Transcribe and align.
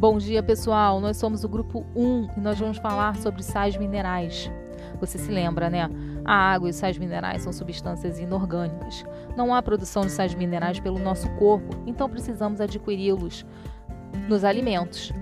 Bom 0.00 0.16
dia, 0.16 0.42
pessoal. 0.42 0.98
Nós 0.98 1.18
somos 1.18 1.44
o 1.44 1.48
grupo 1.48 1.84
1 1.94 2.30
e 2.38 2.40
nós 2.40 2.58
vamos 2.58 2.78
falar 2.78 3.16
sobre 3.16 3.42
sais 3.42 3.76
minerais. 3.76 4.50
Você 4.98 5.18
se 5.18 5.30
lembra, 5.30 5.68
né? 5.68 5.90
A 6.24 6.32
água 6.52 6.68
e 6.68 6.70
os 6.70 6.76
sais 6.76 6.96
minerais 6.96 7.42
são 7.42 7.52
substâncias 7.52 8.18
inorgânicas. 8.18 9.04
Não 9.36 9.54
há 9.54 9.60
produção 9.60 10.06
de 10.06 10.10
sais 10.10 10.34
minerais 10.34 10.80
pelo 10.80 10.98
nosso 10.98 11.28
corpo, 11.32 11.76
então 11.86 12.08
precisamos 12.08 12.62
adquiri-los 12.62 13.44
nos 14.26 14.42
alimentos. 14.42 15.12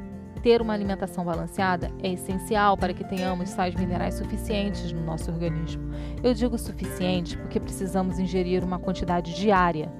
Ter 0.44 0.62
uma 0.62 0.74
alimentação 0.74 1.24
balanceada 1.24 1.90
é 2.00 2.12
essencial 2.12 2.76
para 2.76 2.94
que 2.94 3.02
tenhamos 3.02 3.50
sais 3.50 3.74
minerais 3.74 4.14
suficientes 4.14 4.92
no 4.92 5.04
nosso 5.04 5.28
organismo. 5.28 5.90
Eu 6.22 6.32
digo 6.34 6.56
suficiente 6.56 7.36
porque 7.36 7.58
precisamos 7.58 8.20
ingerir 8.20 8.62
uma 8.62 8.78
quantidade 8.78 9.34
diária. 9.34 9.90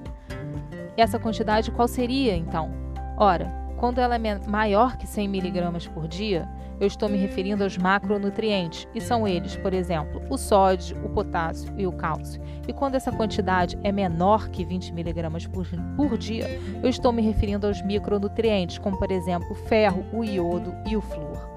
E 0.95 1.01
essa 1.01 1.19
quantidade 1.19 1.69
qual 1.69 1.89
seria 1.89 2.33
então? 2.33 2.71
Ora, 3.17 3.58
quando 3.79 3.99
ela 3.99 4.15
é 4.15 4.39
maior 4.45 4.97
que 4.97 5.07
100 5.07 5.25
mg 5.25 5.89
por 5.91 6.05
dia, 6.05 6.47
eu 6.81 6.87
estou 6.87 7.07
me 7.07 7.17
referindo 7.17 7.63
aos 7.63 7.77
macronutrientes, 7.77 8.85
e 8.93 8.99
são 8.99 9.25
eles, 9.25 9.55
por 9.55 9.73
exemplo, 9.73 10.21
o 10.29 10.37
sódio, 10.37 10.97
o 11.03 11.09
potássio 11.09 11.73
e 11.77 11.87
o 11.87 11.91
cálcio. 11.93 12.41
E 12.67 12.73
quando 12.73 12.95
essa 12.95 13.11
quantidade 13.11 13.79
é 13.81 13.91
menor 13.91 14.49
que 14.49 14.65
20 14.65 14.91
mg 14.91 15.49
por, 15.49 15.65
por 15.95 16.17
dia, 16.17 16.45
eu 16.83 16.89
estou 16.89 17.13
me 17.13 17.21
referindo 17.21 17.67
aos 17.67 17.81
micronutrientes, 17.81 18.77
como 18.77 18.99
por 18.99 19.11
exemplo 19.11 19.49
o 19.51 19.55
ferro, 19.55 20.05
o 20.11 20.25
iodo 20.25 20.75
e 20.85 20.97
o 20.97 21.01
flúor. 21.01 21.49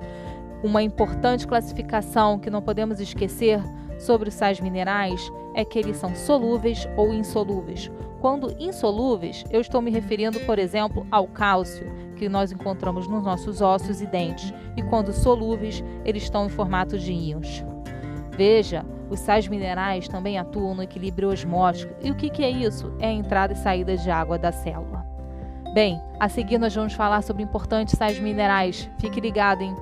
Uma 0.63 0.81
importante 0.81 1.47
classificação 1.47 2.39
que 2.39 2.51
não 2.51 2.63
podemos 2.63 3.01
esquecer 3.01 3.61
sobre 3.99 4.29
os 4.29 4.35
sais 4.35 4.61
minerais 4.61 5.29
é 5.55 5.65
que 5.65 5.77
eles 5.77 5.97
são 5.97 6.15
solúveis 6.15 6.89
ou 6.97 7.13
insolúveis. 7.13 7.91
Quando 8.21 8.55
insolúveis, 8.61 9.45
eu 9.51 9.61
estou 9.61 9.83
me 9.83 9.91
referindo, 9.91 10.39
por 10.41 10.57
exemplo, 10.57 11.05
ao 11.11 11.27
cálcio, 11.27 11.91
que 12.23 12.29
nós 12.29 12.53
encontramos 12.53 13.09
nos 13.09 13.25
nossos 13.25 13.61
ossos 13.61 14.01
e 14.01 14.07
dentes, 14.07 14.55
e 14.77 14.83
quando 14.85 15.13
solúveis, 15.13 15.83
eles 16.05 16.23
estão 16.23 16.47
em 16.47 16.49
formato 16.49 16.97
de 16.97 17.13
íons. 17.13 17.65
Veja, 18.37 18.87
os 19.11 19.19
sais 19.19 19.49
minerais 19.49 20.07
também 20.07 20.39
atuam 20.39 20.73
no 20.73 20.85
equilíbrio 20.85 21.31
osmótico. 21.31 21.93
E 22.01 22.13
o 22.13 22.15
que, 22.15 22.31
que 22.31 22.45
é 22.45 22.49
isso? 22.49 22.95
É 23.01 23.09
a 23.09 23.13
entrada 23.13 23.55
e 23.55 23.57
saída 23.57 23.97
de 23.97 24.09
água 24.09 24.39
da 24.39 24.53
célula. 24.53 25.05
Bem, 25.75 26.01
a 26.21 26.29
seguir 26.29 26.59
nós 26.59 26.73
vamos 26.73 26.93
falar 26.93 27.23
sobre 27.23 27.43
importantes 27.43 27.99
sais 27.99 28.21
minerais. 28.21 28.89
Fique 29.01 29.21
ligado, 29.21 29.63
hein? 29.63 29.75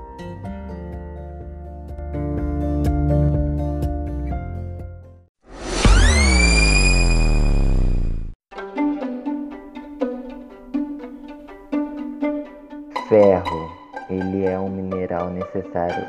Necessário 15.54 16.06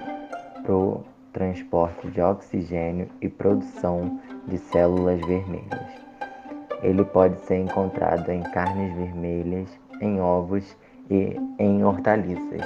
para 0.64 0.73
o 0.73 1.03
transporte 1.34 2.08
de 2.09 2.22
oxigênio 2.22 3.09
e 3.22 3.30
produção 3.30 4.20
de 4.47 4.58
células 4.58 5.20
vermelhas. 5.22 6.02
Ele 6.84 7.03
pode 7.06 7.39
ser 7.42 7.58
encontrado 7.58 8.30
em 8.30 8.42
carnes 8.42 8.94
vermelhas, 8.95 9.69
em 10.02 10.19
ovos 10.19 10.75
e 11.09 11.36
em 11.59 11.84
hortaliças. 11.84 12.66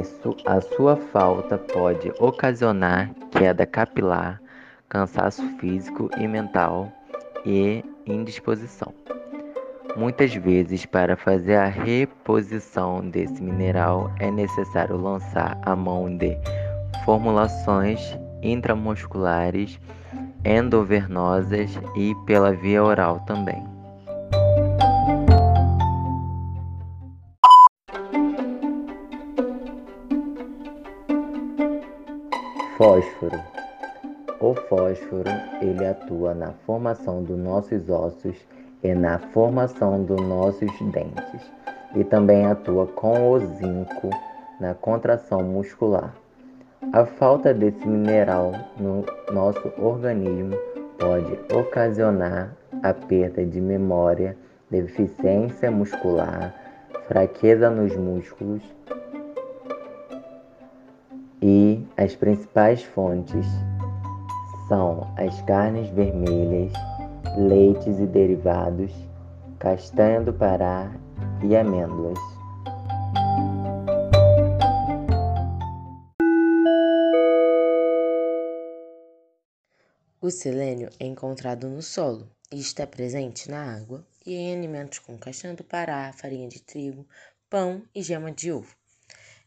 Isso, 0.00 0.34
a 0.46 0.60
sua 0.60 0.96
falta 0.96 1.58
pode 1.58 2.10
ocasionar 2.18 3.10
queda 3.30 3.66
capilar, 3.66 4.40
cansaço 4.88 5.42
físico 5.58 6.08
e 6.16 6.26
mental 6.26 6.90
e 7.44 7.84
indisposição. 8.06 8.94
Muitas 9.96 10.34
vezes, 10.34 10.84
para 10.84 11.16
fazer 11.16 11.54
a 11.54 11.64
reposição 11.64 13.00
desse 13.08 13.42
mineral, 13.42 14.12
é 14.20 14.30
necessário 14.30 14.94
lançar 14.94 15.58
a 15.62 15.74
mão 15.74 16.14
de 16.18 16.36
formulações 17.06 17.98
intramusculares, 18.42 19.80
endovenosas 20.44 21.70
e 21.96 22.14
pela 22.26 22.52
via 22.52 22.84
oral 22.84 23.20
também. 23.20 23.64
Fósforo. 32.76 33.40
O 34.40 34.54
fósforo, 34.68 35.30
ele 35.62 35.86
atua 35.86 36.34
na 36.34 36.52
formação 36.66 37.22
dos 37.22 37.38
nossos 37.38 37.88
ossos 37.88 38.36
e 38.82 38.94
na 38.94 39.18
formação 39.18 40.02
dos 40.02 40.20
nossos 40.20 40.70
dentes, 40.92 41.52
e 41.94 42.04
também 42.04 42.46
atua 42.46 42.86
com 42.86 43.30
o 43.30 43.38
zinco 43.38 44.10
na 44.60 44.74
contração 44.74 45.42
muscular. 45.42 46.14
A 46.92 47.04
falta 47.04 47.52
desse 47.52 47.86
mineral 47.86 48.52
no 48.78 49.04
nosso 49.32 49.72
organismo 49.78 50.56
pode 50.98 51.38
ocasionar 51.54 52.54
a 52.82 52.92
perda 52.92 53.44
de 53.44 53.60
memória, 53.60 54.36
deficiência 54.70 55.70
muscular, 55.70 56.54
fraqueza 57.08 57.70
nos 57.70 57.94
músculos 57.96 58.62
e 61.42 61.86
as 61.96 62.14
principais 62.14 62.82
fontes 62.82 63.46
são 64.68 65.06
as 65.16 65.40
carnes 65.42 65.88
vermelhas, 65.90 66.72
leites 67.36 67.98
e 67.98 68.06
derivados, 68.06 68.90
castanha 69.58 70.22
do 70.22 70.32
Pará 70.32 70.90
e 71.46 71.54
amêndoas. 71.54 72.18
O 80.18 80.30
selênio 80.30 80.88
é 80.98 81.04
encontrado 81.04 81.68
no 81.68 81.82
solo 81.82 82.26
e 82.50 82.58
está 82.58 82.86
presente 82.86 83.50
na 83.50 83.76
água 83.76 84.06
e 84.24 84.34
em 84.34 84.56
alimentos 84.56 84.98
como 84.98 85.18
castanha 85.18 85.54
do 85.54 85.62
Pará, 85.62 86.10
farinha 86.14 86.48
de 86.48 86.62
trigo, 86.62 87.06
pão 87.50 87.82
e 87.94 88.02
gema 88.02 88.32
de 88.32 88.50
ovo. 88.50 88.74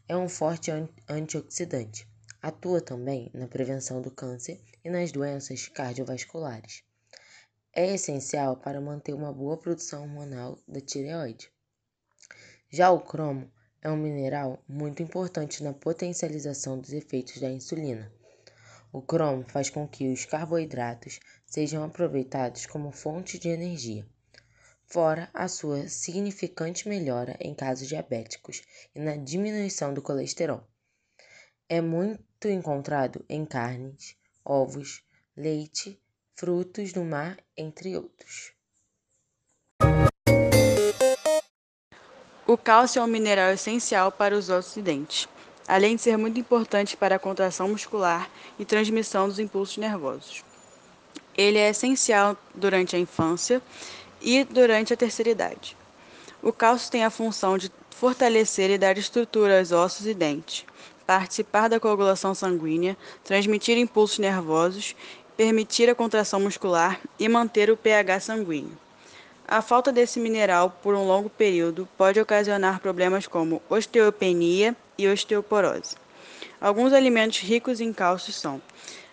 É 0.07 0.15
um 0.15 0.29
forte 0.29 0.69
antioxidante. 1.09 2.07
Atua 2.39 2.81
também 2.81 3.31
na 3.33 3.47
prevenção 3.47 3.99
do 3.99 4.11
câncer 4.11 4.61
e 4.85 4.91
nas 4.91 5.11
doenças 5.11 5.67
cardiovasculares 5.67 6.87
é 7.73 7.93
essencial 7.93 8.57
para 8.57 8.81
manter 8.81 9.13
uma 9.13 9.31
boa 9.31 9.57
produção 9.57 10.03
hormonal 10.03 10.57
da 10.67 10.81
tireoide. 10.81 11.51
Já 12.69 12.91
o 12.91 12.99
cromo 12.99 13.51
é 13.81 13.89
um 13.89 13.97
mineral 13.97 14.63
muito 14.67 15.01
importante 15.01 15.63
na 15.63 15.73
potencialização 15.73 16.79
dos 16.79 16.91
efeitos 16.91 17.39
da 17.39 17.49
insulina. 17.49 18.11
O 18.91 19.01
cromo 19.01 19.45
faz 19.47 19.69
com 19.69 19.87
que 19.87 20.11
os 20.11 20.25
carboidratos 20.25 21.19
sejam 21.45 21.83
aproveitados 21.83 22.65
como 22.65 22.91
fonte 22.91 23.37
de 23.37 23.49
energia, 23.49 24.05
fora 24.85 25.29
a 25.33 25.47
sua 25.47 25.87
significante 25.87 26.89
melhora 26.89 27.37
em 27.39 27.53
casos 27.53 27.87
diabéticos 27.87 28.63
e 28.95 28.99
na 28.99 29.15
diminuição 29.15 29.93
do 29.93 30.01
colesterol. 30.01 30.67
É 31.69 31.79
muito 31.79 32.47
encontrado 32.47 33.23
em 33.29 33.45
carnes, 33.45 34.15
ovos, 34.43 35.03
leite 35.37 36.01
frutos 36.39 36.93
do 36.93 37.03
mar, 37.03 37.37
entre 37.57 37.97
outros. 37.97 38.53
O 42.47 42.57
cálcio 42.57 43.01
é 43.01 43.03
um 43.03 43.07
mineral 43.07 43.51
essencial 43.51 44.09
para 44.09 44.33
os 44.33 44.49
ossos 44.49 44.77
e 44.77 44.81
dentes, 44.81 45.27
além 45.67 45.97
de 45.97 46.01
ser 46.01 46.17
muito 46.17 46.39
importante 46.39 46.95
para 46.95 47.17
a 47.17 47.19
contração 47.19 47.67
muscular 47.67 48.29
e 48.57 48.63
transmissão 48.63 49.27
dos 49.27 49.37
impulsos 49.37 49.75
nervosos. 49.75 50.45
Ele 51.37 51.57
é 51.57 51.71
essencial 51.71 52.37
durante 52.55 52.95
a 52.95 52.99
infância 52.99 53.61
e 54.21 54.45
durante 54.45 54.93
a 54.93 54.97
terceira 54.97 55.31
idade. 55.31 55.75
O 56.41 56.53
cálcio 56.53 56.89
tem 56.89 57.03
a 57.03 57.09
função 57.09 57.57
de 57.57 57.69
fortalecer 57.91 58.69
e 58.69 58.77
dar 58.77 58.97
estrutura 58.97 59.59
aos 59.59 59.73
ossos 59.73 60.07
e 60.07 60.13
dentes, 60.13 60.65
participar 61.09 61.67
da 61.67 61.79
coagulação 61.79 62.35
sanguínea, 62.35 62.95
transmitir 63.23 63.75
impulsos 63.79 64.19
nervosos 64.19 64.95
permitir 65.39 65.89
a 65.89 65.95
contração 65.95 66.41
muscular 66.41 66.99
e 67.17 67.29
manter 67.29 67.71
o 67.71 67.77
pH 67.77 68.19
sanguíneo. 68.19 68.77
A 69.47 69.61
falta 69.61 69.89
desse 69.89 70.19
mineral 70.19 70.77
por 70.83 70.93
um 70.93 71.07
longo 71.07 71.29
período 71.29 71.87
pode 71.97 72.19
ocasionar 72.19 72.81
problemas 72.81 73.25
como 73.25 73.61
osteopenia 73.69 74.75
e 74.97 75.07
osteoporose. 75.07 75.95
Alguns 76.59 76.91
alimentos 76.91 77.39
ricos 77.39 77.79
em 77.79 77.93
cálcio 77.93 78.33
são 78.33 78.61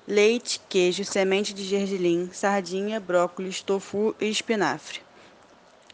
leite, 0.04 0.60
queijo, 0.68 1.04
semente 1.04 1.54
de 1.54 1.62
gergelim, 1.62 2.28
sardinha, 2.32 2.98
brócolis, 2.98 3.62
tofu 3.62 4.12
e 4.20 4.28
espinafre. 4.28 5.02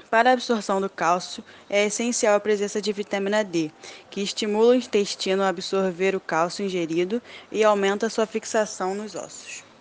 Para 0.08 0.30
a 0.30 0.32
absorção 0.32 0.80
do 0.80 0.88
cálcio, 0.88 1.44
é 1.68 1.84
essencial 1.84 2.34
a 2.34 2.40
presença 2.40 2.80
de 2.80 2.90
vitamina 2.90 3.44
D, 3.44 3.70
que 4.08 4.22
estimula 4.22 4.70
o 4.70 4.74
intestino 4.74 5.42
a 5.42 5.48
absorver 5.48 6.16
o 6.16 6.20
cálcio 6.20 6.64
ingerido 6.64 7.20
e 7.50 7.62
aumenta 7.62 8.08
sua 8.08 8.24
fixação 8.24 8.94
nos 8.94 9.14
ossos. 9.14 9.71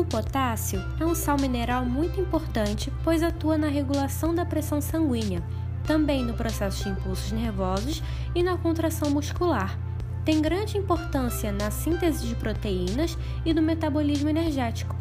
O 0.00 0.04
potássio 0.06 0.82
é 0.98 1.04
um 1.04 1.14
sal 1.14 1.36
mineral 1.38 1.84
muito 1.84 2.18
importante, 2.18 2.90
pois 3.04 3.22
atua 3.22 3.58
na 3.58 3.68
regulação 3.68 4.34
da 4.34 4.46
pressão 4.46 4.80
sanguínea, 4.80 5.42
também 5.86 6.24
no 6.24 6.32
processo 6.32 6.84
de 6.84 6.88
impulsos 6.88 7.30
nervosos 7.32 8.02
e 8.34 8.42
na 8.42 8.56
contração 8.56 9.10
muscular. 9.10 9.78
Tem 10.24 10.40
grande 10.40 10.78
importância 10.78 11.52
na 11.52 11.70
síntese 11.70 12.26
de 12.26 12.34
proteínas 12.34 13.18
e 13.44 13.52
do 13.52 13.60
metabolismo 13.60 14.30
energético. 14.30 14.96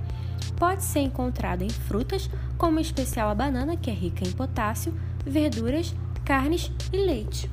Pode 0.58 0.84
ser 0.84 1.00
encontrado 1.00 1.62
em 1.62 1.70
frutas, 1.70 2.30
como 2.58 2.78
em 2.78 2.82
especial 2.82 3.30
a 3.30 3.36
banana, 3.36 3.78
que 3.78 3.90
é 3.90 3.94
rica 3.94 4.28
em 4.28 4.34
potássio, 4.34 4.94
verduras, 5.26 5.96
carnes 6.26 6.74
e 6.92 6.98
leite. 6.98 7.50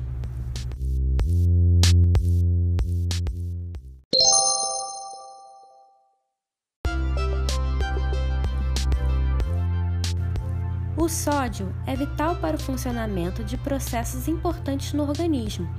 O 10.99 11.07
sódio 11.07 11.71
é 11.85 11.95
vital 11.95 12.37
para 12.37 12.55
o 12.55 12.59
funcionamento 12.59 13.43
de 13.43 13.55
processos 13.55 14.27
importantes 14.27 14.93
no 14.93 15.03
organismo, 15.07 15.69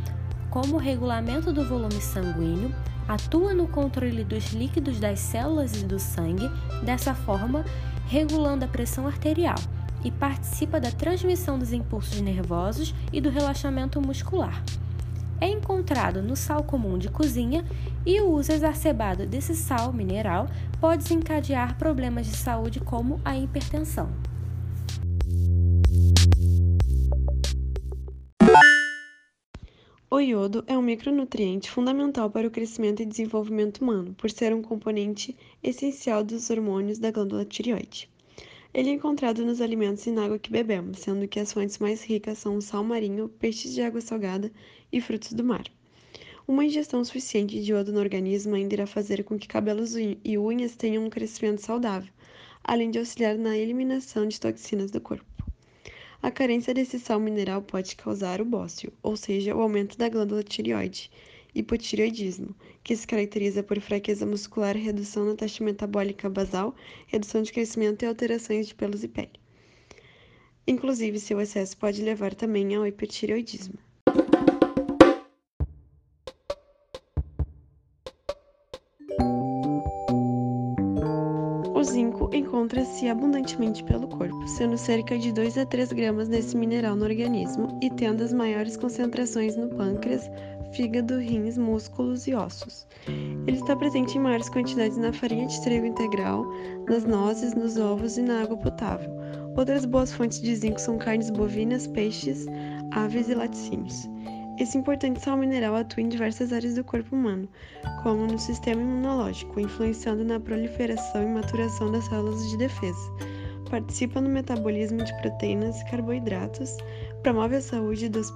como 0.49 0.77
o 0.77 0.79
regulamento 0.79 1.53
do 1.53 1.65
volume 1.65 2.01
sanguíneo, 2.01 2.73
atua 3.09 3.53
no 3.53 3.67
controle 3.67 4.23
dos 4.23 4.53
líquidos 4.53 5.01
das 5.01 5.19
células 5.19 5.83
e 5.83 5.85
do 5.85 5.99
sangue, 5.99 6.49
dessa 6.85 7.17
forma, 7.17 7.65
regulando 8.07 8.65
a 8.65 8.69
pressão 8.69 9.09
arterial, 9.09 9.59
e 10.05 10.11
participa 10.13 10.79
da 10.79 10.93
transmissão 10.93 11.59
dos 11.59 11.73
impulsos 11.73 12.21
nervosos 12.21 12.95
e 13.13 13.21
do 13.21 13.29
relaxamento 13.29 14.01
muscular. 14.01 14.63
É 15.41 15.49
encontrado 15.49 16.23
no 16.23 16.37
sal 16.37 16.63
comum 16.63 16.97
de 16.97 17.09
cozinha 17.09 17.65
e 18.07 18.21
o 18.21 18.31
uso 18.31 18.53
exacerbado 18.53 19.27
desse 19.27 19.57
sal 19.57 19.93
mineral 19.93 20.47
pode 20.81 21.03
desencadear 21.03 21.77
problemas 21.77 22.25
de 22.25 22.37
saúde 22.37 22.79
como 22.79 23.21
a 23.25 23.37
hipertensão. 23.37 24.28
O 30.11 30.21
iodo 30.21 30.65
é 30.67 30.77
um 30.77 30.83
micronutriente 30.83 31.71
fundamental 31.71 32.31
para 32.31 32.49
o 32.49 32.51
crescimento 32.51 33.03
e 33.03 33.07
desenvolvimento 33.07 33.83
humano, 33.83 34.15
por 34.15 34.31
ser 34.31 34.55
um 34.55 34.63
componente 34.63 35.37
essencial 35.63 36.25
dos 36.25 36.49
hormônios 36.49 36.99
da 36.99 37.11
glândula 37.11 37.45
tireoide. 37.45 38.09
Ele 38.73 38.89
é 38.89 38.93
encontrado 38.95 39.45
nos 39.45 39.61
alimentos 39.61 40.07
e 40.07 40.11
na 40.11 40.25
água 40.25 40.39
que 40.39 40.51
bebemos, 40.51 41.01
sendo 41.01 41.29
que 41.29 41.39
as 41.39 41.53
fontes 41.53 41.79
mais 41.79 42.03
ricas 42.03 42.39
são 42.39 42.57
o 42.57 42.63
sal 42.63 42.83
marinho, 42.83 43.29
peixes 43.29 43.75
de 43.75 43.83
água 43.83 44.01
salgada 44.01 44.51
e 44.91 45.01
frutos 45.01 45.35
do 45.35 45.45
mar. 45.45 45.65
Uma 46.49 46.65
ingestão 46.65 47.05
suficiente 47.05 47.63
de 47.63 47.73
iodo 47.73 47.93
no 47.93 48.01
organismo 48.01 48.55
ainda 48.55 48.75
irá 48.75 48.87
fazer 48.87 49.23
com 49.25 49.39
que 49.39 49.47
cabelos 49.47 49.95
e 49.95 50.39
unhas 50.39 50.75
tenham 50.75 51.05
um 51.05 51.11
crescimento 51.11 51.61
saudável, 51.61 52.13
além 52.69 52.91
de 52.91 52.99
auxiliar 52.99 53.39
na 53.39 53.57
eliminação 53.57 54.29
de 54.29 54.39
toxinas 54.39 54.91
do 54.91 55.01
corpo. 55.01 55.25
A 56.21 56.31
carência 56.31 56.75
desse 56.75 56.99
sal 56.99 57.19
mineral 57.19 57.63
pode 57.63 57.97
causar 57.97 58.43
o 58.43 58.45
bócio, 58.45 58.93
ou 59.03 59.17
seja, 59.17 59.57
o 59.57 59.63
aumento 59.63 59.97
da 59.97 60.07
glândula 60.07 60.43
tireoide, 60.43 61.11
hipotireoidismo, 61.55 62.55
que 62.85 62.95
se 62.95 63.07
caracteriza 63.07 63.63
por 63.63 63.81
fraqueza 63.81 64.27
muscular, 64.27 64.77
redução 64.77 65.25
na 65.25 65.35
taxa 65.35 65.65
metabólica 65.65 66.29
basal, 66.29 66.77
redução 67.07 67.41
de 67.41 67.55
crescimento 67.55 68.03
e 68.03 68.07
alterações 68.07 68.69
de 68.69 68.75
pelos 68.75 69.03
e 69.03 69.09
pele. 69.09 69.41
Inclusive, 70.67 71.19
seu 71.19 71.41
excesso 71.41 71.75
pode 71.75 72.03
levar 72.03 72.35
também 72.35 72.75
ao 72.75 72.87
hipertireoidismo. 72.87 73.79
Zinco 81.89 82.31
encontra-se 82.35 83.09
abundantemente 83.09 83.83
pelo 83.85 84.07
corpo, 84.09 84.47
sendo 84.47 84.77
cerca 84.77 85.19
de 85.19 85.33
2 85.33 85.59
a 85.59 85.67
3 85.67 85.93
gramas 85.93 86.29
desse 86.29 86.57
mineral 86.57 86.95
no 86.95 87.05
organismo 87.05 87.79
e 87.83 87.91
tendo 87.91 88.23
as 88.23 88.33
maiores 88.33 88.77
concentrações 88.77 89.57
no 89.57 89.69
pâncreas, 89.69 90.31
fígado, 90.73 91.19
rins, 91.19 91.57
músculos 91.57 92.27
e 92.27 92.35
ossos. 92.35 92.87
Ele 93.47 93.57
está 93.57 93.75
presente 93.75 94.19
em 94.19 94.21
maiores 94.21 94.49
quantidades 94.49 94.99
na 94.99 95.13
farinha 95.13 95.47
de 95.47 95.63
trigo 95.63 95.87
integral, 95.87 96.45
nas 96.89 97.05
nozes, 97.05 97.55
nos 97.55 97.79
ovos 97.79 98.19
e 98.19 98.23
na 98.23 98.43
água 98.43 98.57
potável. 98.59 99.11
Outras 99.57 99.85
boas 99.85 100.13
fontes 100.13 100.41
de 100.41 100.55
zinco 100.55 100.81
são 100.81 100.99
carnes 100.99 101.31
bovinas, 101.31 101.87
peixes, 101.87 102.47
aves 102.93 103.29
e 103.29 103.35
laticínios. 103.35 104.09
Esse 104.61 104.77
importante 104.77 105.21
sal 105.21 105.37
mineral 105.37 105.77
atua 105.77 106.03
em 106.03 106.09
diversas 106.09 106.53
áreas 106.53 106.75
do 106.75 106.83
corpo 106.83 107.15
humano, 107.15 107.49
como 108.03 108.27
no 108.27 108.39
sistema 108.39 108.83
imunológico, 108.83 109.61
influenciando 109.61 110.25
na 110.25 110.41
proliferação 110.41 111.23
e 111.23 111.27
maturação 111.27 111.93
das 111.93 112.05
células 112.07 112.51
de 112.51 112.59
defesa. 112.59 113.13
Participa 113.71 114.21
no 114.21 114.29
metabolismo 114.29 115.05
de 115.05 115.17
proteínas 115.21 115.81
e 115.81 115.85
carboidratos, 115.91 116.77
promove 117.23 117.55
a 117.55 117.61
saúde 117.61 118.09
dos 118.09 118.33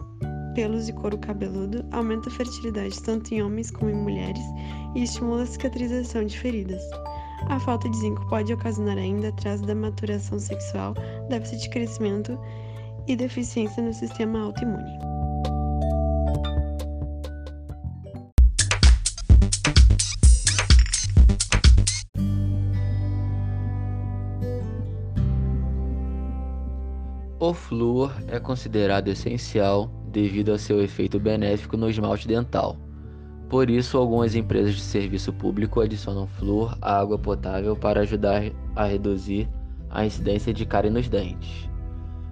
pelos 0.54 0.88
e 0.88 0.92
couro 0.92 1.18
cabeludo, 1.18 1.84
aumenta 1.90 2.28
a 2.28 2.32
fertilidade 2.32 3.02
tanto 3.02 3.34
em 3.34 3.42
homens 3.42 3.70
como 3.72 3.90
em 3.90 3.94
mulheres 3.94 4.44
e 4.94 5.02
estimula 5.02 5.42
a 5.42 5.46
cicatrização 5.46 6.24
de 6.24 6.38
feridas. 6.38 6.82
A 7.48 7.58
falta 7.58 7.88
de 7.88 7.96
zinco 7.96 8.24
pode 8.28 8.52
ocasionar 8.52 8.96
ainda 8.96 9.28
atraso 9.28 9.66
da 9.66 9.74
maturação 9.74 10.38
sexual, 10.38 10.94
déficit 11.28 11.62
de 11.62 11.70
crescimento 11.70 12.38
e 13.08 13.16
deficiência 13.16 13.82
no 13.82 13.92
sistema 13.92 14.40
autoimune. 14.40 15.21
O 27.52 27.54
flúor 27.54 28.14
é 28.28 28.40
considerado 28.40 29.08
essencial 29.08 29.90
devido 30.10 30.52
ao 30.52 30.58
seu 30.58 30.80
efeito 30.80 31.20
benéfico 31.20 31.76
no 31.76 31.90
esmalte 31.90 32.26
dental. 32.26 32.78
Por 33.50 33.68
isso, 33.68 33.98
algumas 33.98 34.34
empresas 34.34 34.76
de 34.76 34.80
serviço 34.80 35.34
público 35.34 35.82
adicionam 35.82 36.26
flúor 36.26 36.78
à 36.80 36.98
água 36.98 37.18
potável 37.18 37.76
para 37.76 38.00
ajudar 38.00 38.42
a 38.74 38.86
reduzir 38.86 39.46
a 39.90 40.06
incidência 40.06 40.50
de 40.54 40.64
cárie 40.64 40.90
nos 40.90 41.10
dentes. 41.10 41.68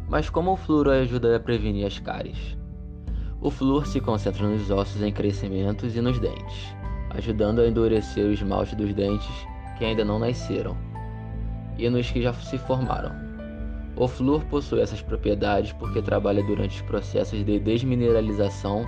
Mas 0.08 0.30
como 0.30 0.52
o 0.52 0.56
flúor 0.56 0.88
ajuda 0.88 1.36
a 1.36 1.40
prevenir 1.40 1.84
as 1.84 1.98
cáries? 1.98 2.56
O 3.42 3.50
flúor 3.50 3.86
se 3.86 4.00
concentra 4.00 4.48
nos 4.48 4.70
ossos 4.70 5.02
em 5.02 5.12
crescimentos 5.12 5.94
e 5.94 6.00
nos 6.00 6.18
dentes, 6.18 6.74
ajudando 7.10 7.60
a 7.60 7.68
endurecer 7.68 8.24
o 8.24 8.32
esmalte 8.32 8.74
dos 8.74 8.94
dentes 8.94 9.46
que 9.76 9.84
ainda 9.84 10.02
não 10.02 10.18
nasceram 10.18 10.74
e 11.76 11.90
nos 11.90 12.10
que 12.10 12.22
já 12.22 12.32
se 12.32 12.56
formaram. 12.56 13.29
O 14.00 14.08
flúor 14.08 14.42
possui 14.46 14.80
essas 14.80 15.02
propriedades 15.02 15.74
porque 15.74 16.00
trabalha 16.00 16.42
durante 16.42 16.76
os 16.76 16.80
processos 16.80 17.44
de 17.44 17.58
desmineralização 17.58 18.86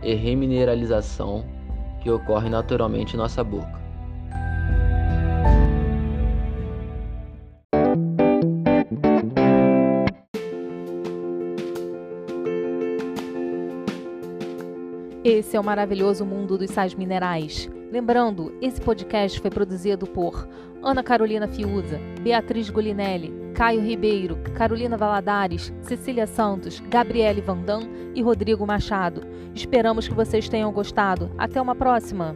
e 0.00 0.14
remineralização 0.14 1.44
que 2.00 2.08
ocorrem 2.08 2.48
naturalmente 2.48 3.14
em 3.14 3.16
nossa 3.16 3.42
boca. 3.42 3.82
Esse 15.24 15.56
é 15.56 15.60
o 15.60 15.64
maravilhoso 15.64 16.24
mundo 16.24 16.56
dos 16.56 16.70
sais 16.70 16.94
minerais. 16.94 17.68
Lembrando, 17.90 18.56
esse 18.62 18.80
podcast 18.80 19.40
foi 19.40 19.50
produzido 19.50 20.06
por 20.06 20.48
Ana 20.80 21.02
Carolina 21.02 21.48
Fiuza, 21.48 21.98
Beatriz 22.22 22.70
Golinelli, 22.70 23.41
Caio 23.54 23.80
Ribeiro, 23.80 24.36
Carolina 24.54 24.96
Valadares, 24.96 25.72
Cecília 25.82 26.26
Santos, 26.26 26.80
Gabriele 26.88 27.40
Vandam 27.40 27.82
e 28.14 28.22
Rodrigo 28.22 28.66
Machado. 28.66 29.22
Esperamos 29.54 30.08
que 30.08 30.14
vocês 30.14 30.48
tenham 30.48 30.72
gostado. 30.72 31.30
Até 31.38 31.60
uma 31.60 31.74
próxima! 31.74 32.34